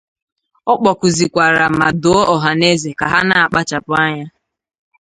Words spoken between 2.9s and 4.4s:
ka ha na-akpachàpụ anya